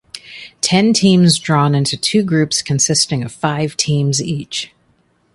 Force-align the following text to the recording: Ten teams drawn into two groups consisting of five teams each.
Ten 0.61 0.93
teams 0.93 1.37
drawn 1.37 1.75
into 1.75 1.95
two 1.95 2.23
groups 2.23 2.63
consisting 2.63 3.21
of 3.21 3.31
five 3.31 3.77
teams 3.77 4.19
each. 4.19 4.71